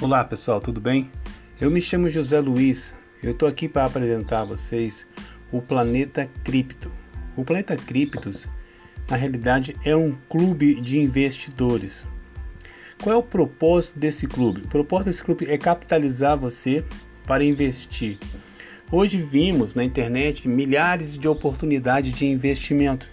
[0.00, 1.10] Olá pessoal, tudo bem?
[1.60, 2.96] Eu me chamo José Luiz.
[3.20, 5.04] Eu estou aqui para apresentar a vocês
[5.50, 6.88] o Planeta Cripto.
[7.36, 8.46] O Planeta Criptos,
[9.10, 12.06] na realidade, é um clube de investidores.
[13.02, 14.60] Qual é o propósito desse clube?
[14.60, 16.84] O propósito desse clube é capitalizar você
[17.26, 18.18] para investir.
[18.92, 23.10] Hoje vimos na internet milhares de oportunidades de investimento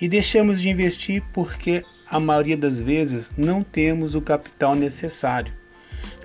[0.00, 5.52] e deixamos de investir porque a maioria das vezes não temos o capital necessário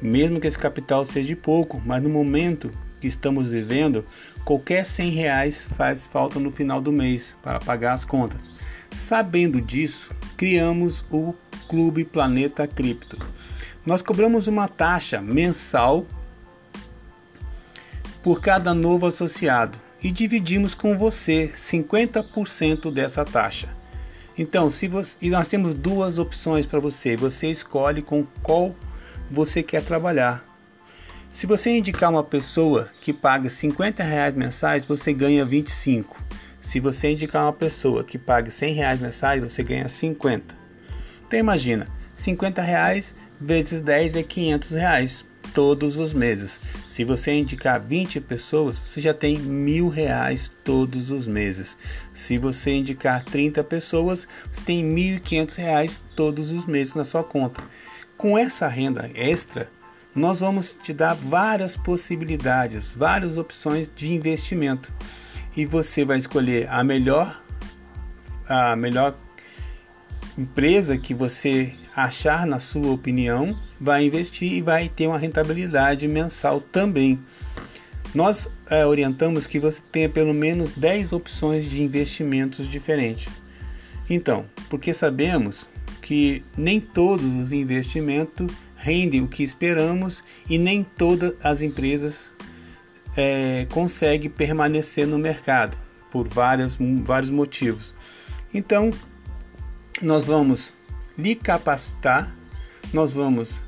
[0.01, 4.05] mesmo que esse capital seja pouco, mas no momento que estamos vivendo,
[4.45, 8.49] qualquer 100 reais faz falta no final do mês para pagar as contas.
[8.91, 11.33] Sabendo disso, criamos o
[11.67, 13.17] Clube Planeta Cripto.
[13.85, 16.05] Nós cobramos uma taxa mensal
[18.21, 23.69] por cada novo associado e dividimos com você 50% dessa taxa.
[24.37, 28.75] Então, se você, e nós temos duas opções para você, você escolhe com qual
[29.31, 30.45] você quer trabalhar.
[31.31, 36.21] Se você indicar uma pessoa que paga 50 reais mensais, você ganha 25.
[36.59, 40.53] Se você indicar uma pessoa que paga 100 reais mensais, você ganha 50.
[41.25, 46.59] Então imagina, 50 reais vezes 10 é 500 reais todos os meses.
[46.85, 51.77] Se você indicar 20 pessoas, você já tem mil reais todos os meses.
[52.13, 57.63] Se você indicar 30 pessoas, você tem 1.500 reais todos os meses na sua conta.
[58.21, 59.67] Com essa renda extra,
[60.13, 64.93] nós vamos te dar várias possibilidades, várias opções de investimento.
[65.57, 67.41] E você vai escolher a melhor
[68.47, 69.15] a melhor
[70.37, 76.61] empresa que você achar na sua opinião, vai investir e vai ter uma rentabilidade mensal
[76.61, 77.19] também.
[78.13, 83.33] Nós é, orientamos que você tenha pelo menos 10 opções de investimentos diferentes.
[84.07, 85.70] Então, porque sabemos
[86.11, 92.33] que nem todos os investimentos rendem o que esperamos e nem todas as empresas
[93.15, 95.77] é, conseguem permanecer no mercado
[96.11, 97.95] por várias, vários motivos.
[98.53, 98.89] Então,
[100.01, 100.73] nós vamos
[101.17, 102.35] lhe capacitar,
[102.93, 103.63] nós vamos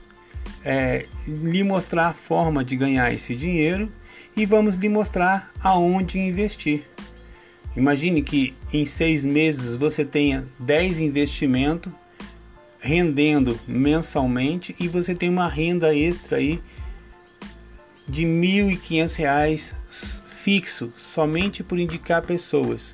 [0.65, 3.89] é, lhe mostrar a forma de ganhar esse dinheiro
[4.35, 6.83] e vamos lhe mostrar aonde investir.
[7.73, 11.93] Imagine que em seis meses você tenha 10 investimentos
[12.83, 16.61] rendendo mensalmente e você tem uma renda extra aí
[18.05, 22.93] de R$ 1.500 fixo somente por indicar pessoas,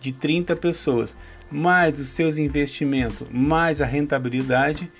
[0.00, 1.16] de 30 pessoas,
[1.48, 4.90] mais os seus investimentos, mais a rentabilidade,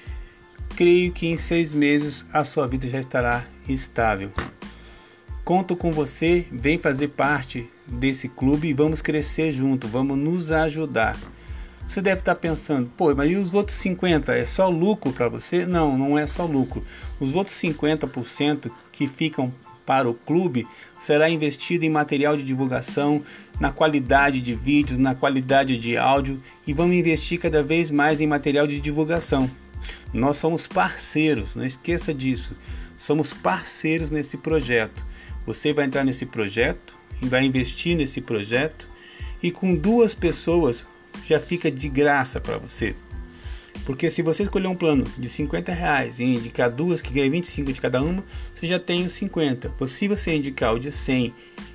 [0.76, 4.30] creio que em seis meses a sua vida já estará estável.
[5.44, 11.16] Conto com você, vem fazer parte desse clube e vamos crescer junto, vamos nos ajudar.
[11.88, 15.64] Você deve estar pensando, pô, mas e os outros 50 é só lucro para você?
[15.64, 16.84] Não, não é só lucro.
[17.18, 19.50] Os outros 50% que ficam
[19.86, 23.22] para o clube será investido em material de divulgação,
[23.58, 28.26] na qualidade de vídeos, na qualidade de áudio e vamos investir cada vez mais em
[28.26, 29.50] material de divulgação.
[30.12, 32.54] Nós somos parceiros, não esqueça disso.
[32.98, 35.06] Somos parceiros nesse projeto.
[35.46, 38.86] Você vai entrar nesse projeto e vai investir nesse projeto
[39.42, 40.86] e com duas pessoas
[41.24, 42.94] já fica de graça para você.
[43.84, 47.72] Porque se você escolher um plano de 50 reais e indicar duas que ganha 25
[47.72, 49.72] de cada uma, você já tem os 50.
[49.86, 51.34] Se você indicar o de 100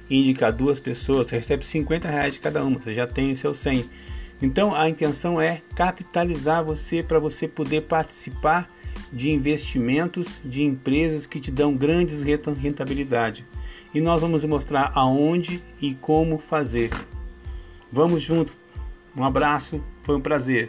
[0.09, 3.37] e indicar duas pessoas, você recebe 50 reais de cada uma, você já tem o
[3.37, 3.89] seu 100.
[4.41, 8.69] Então a intenção é capitalizar você para você poder participar
[9.11, 13.45] de investimentos de empresas que te dão grandes rentabilidade.
[13.93, 16.89] E nós vamos mostrar aonde e como fazer.
[17.91, 18.55] Vamos junto
[19.16, 20.68] um abraço, foi um prazer.